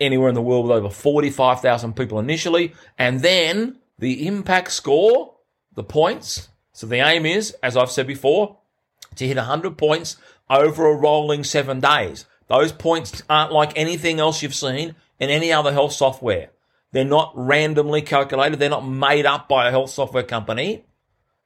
anywhere 0.00 0.28
in 0.28 0.34
the 0.34 0.42
world 0.42 0.66
with 0.66 0.76
over 0.76 0.90
45,000 0.90 1.94
people 1.94 2.18
initially. 2.18 2.74
And 2.98 3.20
then 3.20 3.78
the 3.98 4.26
impact 4.26 4.72
score, 4.72 5.36
the 5.74 5.84
points. 5.84 6.48
So 6.72 6.86
the 6.86 6.96
aim 6.96 7.26
is, 7.26 7.54
as 7.62 7.76
I've 7.76 7.90
said 7.90 8.06
before, 8.06 8.58
to 9.16 9.26
hit 9.26 9.36
100 9.36 9.76
points 9.76 10.16
over 10.48 10.86
a 10.86 10.94
rolling 10.94 11.44
seven 11.44 11.80
days. 11.80 12.26
Those 12.48 12.72
points 12.72 13.22
aren't 13.28 13.52
like 13.52 13.72
anything 13.76 14.18
else 14.18 14.42
you've 14.42 14.54
seen 14.54 14.96
in 15.18 15.30
any 15.30 15.52
other 15.52 15.72
health 15.72 15.92
software. 15.92 16.50
They're 16.92 17.04
not 17.04 17.32
randomly 17.36 18.02
calculated. 18.02 18.58
They're 18.58 18.68
not 18.68 18.86
made 18.86 19.26
up 19.26 19.48
by 19.48 19.68
a 19.68 19.70
health 19.70 19.90
software 19.90 20.24
company. 20.24 20.84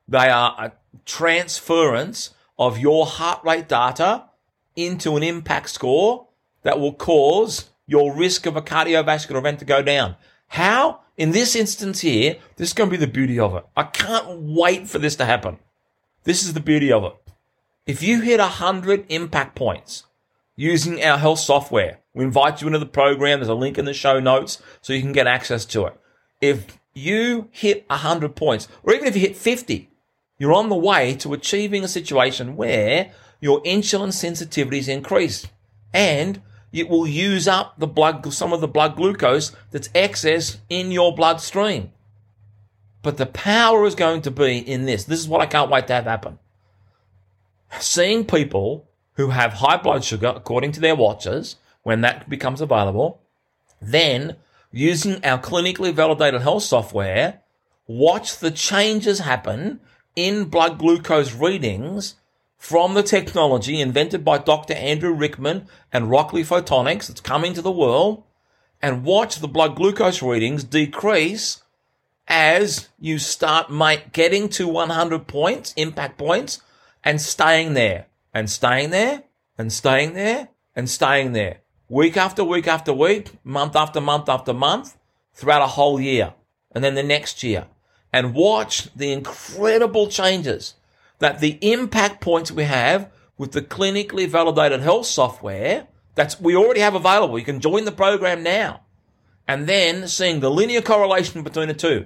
They 0.08 0.28
are 0.28 0.54
a 0.58 0.72
transference 1.04 2.30
of 2.58 2.78
your 2.78 3.04
heart 3.04 3.44
rate 3.44 3.68
data 3.68 4.24
into 4.76 5.16
an 5.16 5.22
impact 5.22 5.70
score 5.70 6.28
that 6.62 6.80
will 6.80 6.94
cause 6.94 7.70
your 7.86 8.14
risk 8.14 8.46
of 8.46 8.56
a 8.56 8.62
cardiovascular 8.62 9.36
event 9.36 9.58
to 9.58 9.64
go 9.64 9.82
down. 9.82 10.16
How? 10.48 11.00
In 11.16 11.30
this 11.30 11.54
instance 11.54 12.00
here, 12.00 12.36
this 12.56 12.68
is 12.68 12.74
going 12.74 12.90
to 12.90 12.96
be 12.96 13.04
the 13.04 13.10
beauty 13.10 13.38
of 13.38 13.54
it. 13.54 13.64
I 13.76 13.84
can't 13.84 14.40
wait 14.40 14.88
for 14.88 14.98
this 14.98 15.16
to 15.16 15.24
happen. 15.24 15.58
This 16.24 16.42
is 16.42 16.54
the 16.54 16.60
beauty 16.60 16.90
of 16.90 17.04
it. 17.04 17.12
If 17.86 18.02
you 18.02 18.20
hit 18.20 18.40
100 18.40 19.06
impact 19.08 19.54
points 19.54 20.04
using 20.56 21.02
our 21.02 21.18
health 21.18 21.38
software, 21.38 22.00
we 22.14 22.24
invite 22.24 22.60
you 22.60 22.66
into 22.66 22.78
the 22.78 22.86
program. 22.86 23.38
There's 23.38 23.48
a 23.48 23.54
link 23.54 23.78
in 23.78 23.84
the 23.84 23.94
show 23.94 24.20
notes 24.20 24.60
so 24.80 24.92
you 24.92 25.02
can 25.02 25.12
get 25.12 25.26
access 25.26 25.64
to 25.66 25.86
it. 25.86 26.00
If 26.40 26.78
you 26.94 27.48
hit 27.50 27.84
100 27.88 28.34
points, 28.34 28.68
or 28.82 28.94
even 28.94 29.06
if 29.06 29.14
you 29.14 29.20
hit 29.20 29.36
50, 29.36 29.90
you're 30.38 30.52
on 30.52 30.68
the 30.68 30.76
way 30.76 31.14
to 31.16 31.32
achieving 31.32 31.84
a 31.84 31.88
situation 31.88 32.56
where 32.56 33.12
your 33.40 33.62
insulin 33.62 34.12
sensitivity 34.12 34.78
is 34.78 34.88
increased 34.88 35.50
and 35.92 36.40
it 36.74 36.88
will 36.88 37.06
use 37.06 37.46
up 37.46 37.78
the 37.78 37.86
blood, 37.86 38.30
some 38.34 38.52
of 38.52 38.60
the 38.60 38.68
blood 38.68 38.96
glucose 38.96 39.52
that's 39.70 39.88
excess 39.94 40.58
in 40.68 40.90
your 40.90 41.14
bloodstream. 41.14 41.92
But 43.00 43.16
the 43.16 43.26
power 43.26 43.86
is 43.86 43.94
going 43.94 44.22
to 44.22 44.30
be 44.32 44.58
in 44.58 44.84
this. 44.84 45.04
This 45.04 45.20
is 45.20 45.28
what 45.28 45.40
I 45.40 45.46
can't 45.46 45.70
wait 45.70 45.86
to 45.86 45.94
have 45.94 46.04
happen. 46.04 46.40
Seeing 47.78 48.24
people 48.24 48.88
who 49.14 49.30
have 49.30 49.54
high 49.54 49.76
blood 49.76 50.02
sugar 50.02 50.32
according 50.34 50.72
to 50.72 50.80
their 50.80 50.96
watches, 50.96 51.56
when 51.84 52.00
that 52.00 52.28
becomes 52.28 52.60
available, 52.60 53.20
then 53.80 54.36
using 54.72 55.24
our 55.24 55.38
clinically 55.38 55.94
validated 55.94 56.42
health 56.42 56.64
software, 56.64 57.40
watch 57.86 58.38
the 58.38 58.50
changes 58.50 59.20
happen 59.20 59.78
in 60.16 60.46
blood 60.46 60.78
glucose 60.78 61.34
readings 61.34 62.16
from 62.64 62.94
the 62.94 63.02
technology 63.02 63.78
invented 63.78 64.24
by 64.24 64.38
Dr. 64.38 64.72
Andrew 64.72 65.12
Rickman 65.12 65.66
and 65.92 66.08
Rockley 66.08 66.42
Photonics 66.42 67.08
that's 67.08 67.20
coming 67.20 67.52
to 67.52 67.60
the 67.60 67.70
world 67.70 68.22
and 68.80 69.04
watch 69.04 69.36
the 69.36 69.48
blood 69.48 69.76
glucose 69.76 70.22
readings 70.22 70.64
decrease 70.64 71.62
as 72.26 72.88
you 72.98 73.18
start 73.18 73.70
getting 74.14 74.48
to 74.48 74.66
100 74.66 75.26
points, 75.26 75.74
impact 75.76 76.16
points, 76.16 76.62
and 77.04 77.20
staying 77.20 77.74
there 77.74 78.06
and 78.32 78.48
staying 78.48 78.88
there 78.88 79.24
and 79.58 79.70
staying 79.70 80.14
there 80.14 80.48
and 80.74 80.88
staying 80.88 81.32
there 81.32 81.58
week 81.90 82.16
after 82.16 82.42
week 82.42 82.66
after 82.66 82.94
week, 82.94 83.30
month 83.44 83.76
after 83.76 84.00
month 84.00 84.30
after 84.30 84.54
month 84.54 84.96
throughout 85.34 85.60
a 85.60 85.66
whole 85.66 86.00
year 86.00 86.32
and 86.74 86.82
then 86.82 86.94
the 86.94 87.02
next 87.02 87.42
year 87.42 87.66
and 88.10 88.32
watch 88.32 88.88
the 88.96 89.12
incredible 89.12 90.06
changes 90.06 90.76
that 91.24 91.40
the 91.40 91.58
impact 91.62 92.20
points 92.20 92.52
we 92.52 92.64
have 92.64 93.10
with 93.38 93.52
the 93.52 93.62
clinically 93.62 94.28
validated 94.28 94.82
health 94.82 95.06
software 95.06 95.86
that's 96.14 96.38
we 96.38 96.54
already 96.54 96.80
have 96.80 96.94
available. 96.94 97.38
You 97.38 97.46
can 97.46 97.60
join 97.60 97.86
the 97.86 97.92
program 97.92 98.42
now. 98.42 98.82
And 99.48 99.66
then 99.66 100.06
seeing 100.06 100.40
the 100.40 100.50
linear 100.50 100.82
correlation 100.82 101.42
between 101.42 101.68
the 101.68 101.72
two. 101.72 102.04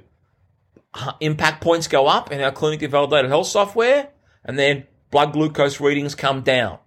Uh, 0.94 1.14
impact 1.18 1.64
points 1.64 1.88
go 1.88 2.06
up 2.06 2.30
in 2.30 2.40
our 2.40 2.52
clinically 2.52 2.88
validated 2.88 3.28
health 3.28 3.48
software, 3.48 4.10
and 4.44 4.56
then 4.56 4.86
blood 5.10 5.32
glucose 5.32 5.80
readings 5.80 6.14
come 6.14 6.42
down. 6.42 6.78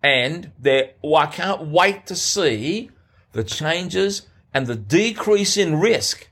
And 0.00 0.52
there, 0.60 0.92
I 1.04 1.26
can't 1.26 1.66
wait 1.66 2.06
to 2.06 2.14
see 2.14 2.92
the 3.32 3.42
changes 3.42 4.28
and 4.54 4.68
the 4.68 4.76
decrease 4.76 5.56
in 5.56 5.80
risk 5.80 6.28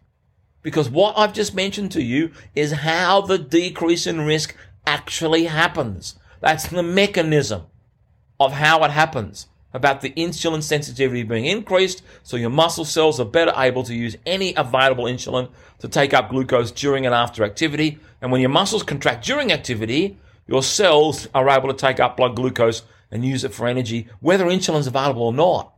Because 0.67 0.91
what 0.91 1.17
I've 1.17 1.33
just 1.33 1.55
mentioned 1.55 1.93
to 1.93 2.03
you 2.03 2.33
is 2.57 2.73
how 2.73 3.21
the 3.21 3.39
decrease 3.39 4.05
in 4.05 4.23
risk 4.23 4.57
actually 4.87 5.45
happens. 5.45 6.19
That's 6.41 6.69
the 6.69 6.83
mechanism 6.83 7.63
of 8.39 8.53
how 8.53 8.85
it 8.85 8.91
happens 8.91 9.49
about 9.73 10.01
the 10.01 10.11
insulin 10.13 10.63
sensitivity 10.63 11.23
being 11.23 11.45
increased 11.45 12.03
so 12.23 12.37
your 12.37 12.51
muscle 12.51 12.85
cells 12.85 13.21
are 13.21 13.27
better 13.27 13.53
able 13.57 13.83
to 13.83 13.95
use 13.95 14.17
any 14.25 14.55
available 14.57 15.05
insulin 15.05 15.51
to 15.79 15.89
take 15.89 16.15
up 16.15 16.31
glucose 16.31 16.71
during 16.71 17.05
and 17.05 17.15
after 17.15 17.45
activity. 17.45 17.99
And 18.23 18.33
when 18.33 18.41
your 18.41 18.51
muscles 18.51 18.83
contract 18.83 19.25
during 19.25 19.53
activity, 19.53 20.19
your 20.47 20.63
cells 20.63 21.29
are 21.35 21.49
able 21.51 21.69
to 21.69 21.75
take 21.75 22.01
up 22.01 22.17
blood 22.17 22.37
glucose 22.37 22.83
and 23.11 23.25
use 23.25 23.45
it 23.45 23.53
for 23.53 23.67
energy, 23.67 24.09
whether 24.21 24.47
insulin 24.47 24.79
is 24.79 24.87
available 24.87 25.23
or 25.23 25.33
not. 25.33 25.75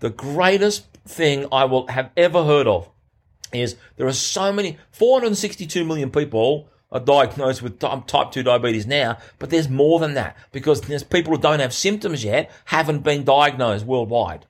The 0.00 0.10
greatest 0.10 0.86
thing 1.06 1.46
I 1.52 1.64
will 1.64 1.86
have 1.88 2.10
ever 2.16 2.44
heard 2.44 2.66
of 2.66 2.88
is 3.52 3.76
there 3.96 4.06
are 4.06 4.12
so 4.12 4.52
many 4.52 4.78
462 4.92 5.84
million 5.84 6.10
people 6.10 6.68
are 6.90 7.00
diagnosed 7.00 7.62
with 7.62 7.78
type 7.78 8.30
2 8.32 8.42
diabetes 8.42 8.86
now, 8.86 9.18
but 9.38 9.50
there's 9.50 9.68
more 9.68 9.98
than 9.98 10.14
that 10.14 10.36
because 10.52 10.80
there's 10.82 11.04
people 11.04 11.34
who 11.34 11.40
don't 11.40 11.60
have 11.60 11.74
symptoms 11.74 12.24
yet, 12.24 12.50
haven't 12.66 13.00
been 13.00 13.24
diagnosed 13.24 13.84
worldwide. 13.84 14.46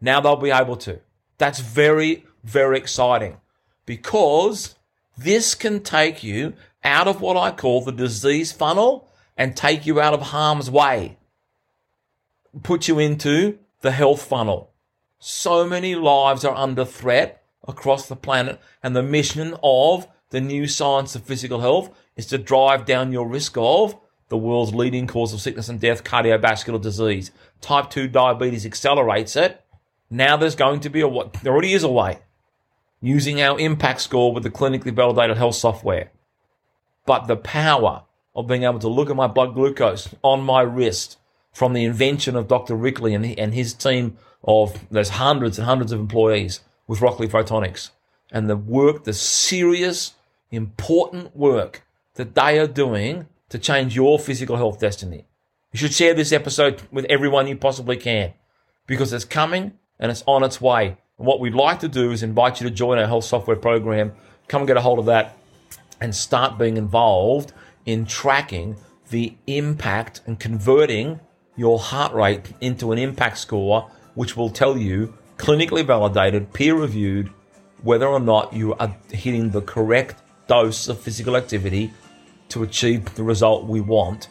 Now 0.00 0.20
they'll 0.20 0.36
be 0.36 0.50
able 0.50 0.76
to. 0.76 1.00
That's 1.38 1.60
very, 1.60 2.26
very 2.44 2.76
exciting 2.76 3.38
because 3.86 4.74
this 5.16 5.54
can 5.54 5.82
take 5.82 6.22
you 6.22 6.54
out 6.84 7.08
of 7.08 7.20
what 7.20 7.36
I 7.36 7.50
call 7.50 7.82
the 7.82 7.92
disease 7.92 8.52
funnel 8.52 9.08
and 9.36 9.56
take 9.56 9.86
you 9.86 10.00
out 10.00 10.14
of 10.14 10.22
harm's 10.22 10.70
way. 10.70 11.16
Put 12.62 12.88
you 12.88 12.98
into 12.98 13.58
the 13.80 13.92
health 13.92 14.22
funnel. 14.22 14.70
So 15.18 15.66
many 15.66 15.94
lives 15.94 16.44
are 16.44 16.54
under 16.54 16.84
threat 16.84 17.42
across 17.66 18.06
the 18.06 18.16
planet 18.16 18.60
and 18.82 18.94
the 18.94 19.02
mission 19.02 19.54
of 19.62 20.06
the 20.30 20.40
new 20.40 20.66
science 20.66 21.14
of 21.14 21.24
physical 21.24 21.60
health 21.60 21.90
is 22.16 22.26
to 22.26 22.38
drive 22.38 22.84
down 22.86 23.12
your 23.12 23.28
risk 23.28 23.56
of 23.56 23.96
the 24.28 24.38
world's 24.38 24.74
leading 24.74 25.06
cause 25.06 25.34
of 25.34 25.40
sickness 25.40 25.68
and 25.68 25.80
death, 25.80 26.04
cardiovascular 26.04 26.80
disease. 26.80 27.32
Type 27.60 27.90
2 27.90 28.08
diabetes 28.08 28.64
accelerates 28.64 29.36
it. 29.36 29.60
Now 30.08 30.36
there's 30.36 30.54
going 30.54 30.80
to 30.80 30.88
be 30.88 31.00
a 31.00 31.08
what 31.08 31.34
there 31.34 31.52
already 31.52 31.72
is 31.72 31.82
a 31.82 31.90
way 31.90 32.20
using 33.00 33.40
our 33.40 33.58
impact 33.58 34.00
score 34.00 34.32
with 34.32 34.42
the 34.42 34.50
clinically 34.50 34.94
validated 34.94 35.36
health 35.36 35.56
software. 35.56 36.10
But 37.06 37.26
the 37.26 37.36
power 37.36 38.04
of 38.34 38.46
being 38.46 38.62
able 38.62 38.78
to 38.78 38.88
look 38.88 39.10
at 39.10 39.16
my 39.16 39.26
blood 39.26 39.54
glucose 39.54 40.14
on 40.22 40.42
my 40.42 40.62
wrist 40.62 41.18
from 41.52 41.72
the 41.72 41.84
invention 41.84 42.36
of 42.36 42.46
Dr. 42.46 42.76
Rickley 42.76 43.14
and, 43.14 43.26
and 43.38 43.52
his 43.52 43.74
team 43.74 44.16
of 44.44 44.86
there's 44.90 45.10
hundreds 45.10 45.58
and 45.58 45.66
hundreds 45.66 45.92
of 45.92 45.98
employees 45.98 46.60
with 46.86 47.00
Rockley 47.00 47.28
Photonics 47.28 47.90
and 48.30 48.48
the 48.48 48.56
work, 48.56 49.04
the 49.04 49.12
serious 49.12 50.14
important 50.50 51.36
work 51.36 51.82
that 52.14 52.34
they 52.34 52.58
are 52.58 52.66
doing 52.66 53.26
to 53.48 53.58
change 53.58 53.96
your 53.96 54.18
physical 54.18 54.56
health 54.56 54.80
destiny. 54.80 55.26
You 55.72 55.78
should 55.78 55.92
share 55.92 56.14
this 56.14 56.32
episode 56.32 56.82
with 56.90 57.04
everyone 57.06 57.46
you 57.46 57.56
possibly 57.56 57.96
can 57.96 58.32
because 58.86 59.12
it's 59.12 59.24
coming 59.24 59.72
and 59.98 60.10
it's 60.10 60.24
on 60.26 60.42
its 60.42 60.60
way. 60.60 60.96
And 61.18 61.26
what 61.26 61.40
we'd 61.40 61.54
like 61.54 61.80
to 61.80 61.88
do 61.88 62.10
is 62.10 62.22
invite 62.22 62.60
you 62.60 62.68
to 62.68 62.74
join 62.74 62.98
our 62.98 63.06
health 63.06 63.24
software 63.24 63.56
program. 63.56 64.12
Come 64.48 64.62
and 64.62 64.66
get 64.66 64.76
a 64.76 64.80
hold 64.80 64.98
of 64.98 65.06
that 65.06 65.36
and 66.00 66.14
start 66.14 66.58
being 66.58 66.76
involved 66.76 67.52
in 67.86 68.06
tracking 68.06 68.76
the 69.10 69.34
impact 69.46 70.22
and 70.26 70.40
converting 70.40 71.20
your 71.56 71.78
heart 71.78 72.12
rate 72.14 72.52
into 72.60 72.90
an 72.90 72.98
impact 72.98 73.38
score, 73.38 73.90
which 74.14 74.36
will 74.36 74.50
tell 74.50 74.76
you 74.76 75.14
clinically 75.36 75.84
validated, 75.84 76.52
peer 76.52 76.74
reviewed, 76.74 77.30
whether 77.82 78.06
or 78.06 78.20
not 78.20 78.52
you 78.52 78.74
are 78.74 78.96
hitting 79.10 79.50
the 79.50 79.62
correct 79.62 80.22
dose 80.50 80.88
of 80.88 80.98
physical 80.98 81.36
activity 81.36 81.92
to 82.48 82.64
achieve 82.64 83.14
the 83.14 83.22
result 83.22 83.66
we 83.66 83.80
want, 83.80 84.28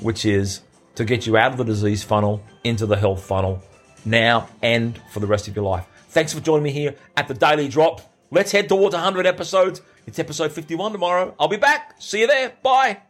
which 0.00 0.26
is 0.26 0.62
to 0.96 1.04
get 1.04 1.28
you 1.28 1.36
out 1.36 1.52
of 1.52 1.58
the 1.58 1.64
disease 1.64 2.02
funnel 2.02 2.42
into 2.64 2.86
the 2.86 2.96
health 2.96 3.22
funnel 3.22 3.62
now 4.04 4.48
and 4.62 5.00
for 5.12 5.20
the 5.20 5.28
rest 5.28 5.46
of 5.46 5.54
your 5.54 5.64
life. 5.64 5.86
Thanks 6.08 6.34
for 6.34 6.40
joining 6.40 6.64
me 6.64 6.72
here 6.72 6.96
at 7.16 7.28
the 7.28 7.34
Daily 7.34 7.68
Drop. 7.68 8.00
Let's 8.32 8.50
head 8.50 8.68
towards 8.68 8.94
100 8.94 9.26
episodes. 9.26 9.80
It's 10.08 10.18
episode 10.18 10.50
51 10.50 10.90
tomorrow. 10.90 11.36
I'll 11.38 11.46
be 11.46 11.56
back. 11.56 11.94
See 12.00 12.22
you 12.22 12.26
there. 12.26 12.52
Bye. 12.64 13.09